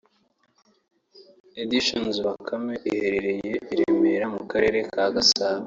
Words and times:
Editions 1.63 2.15
Bakame 2.25 2.73
herereye 2.85 3.53
i 3.71 3.73
Remera 3.77 4.25
mu 4.35 4.41
Karere 4.51 4.79
ka 4.91 5.03
Gasabo 5.15 5.59